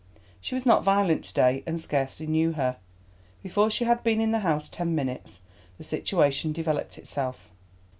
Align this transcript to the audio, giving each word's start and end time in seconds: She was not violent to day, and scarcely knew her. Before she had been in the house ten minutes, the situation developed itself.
She 0.39 0.55
was 0.55 0.65
not 0.65 0.83
violent 0.83 1.23
to 1.25 1.33
day, 1.35 1.61
and 1.67 1.79
scarcely 1.79 2.25
knew 2.25 2.53
her. 2.53 2.77
Before 3.43 3.69
she 3.69 3.83
had 3.83 4.01
been 4.01 4.19
in 4.19 4.31
the 4.31 4.39
house 4.39 4.67
ten 4.67 4.95
minutes, 4.95 5.41
the 5.77 5.83
situation 5.83 6.53
developed 6.53 6.97
itself. 6.97 7.51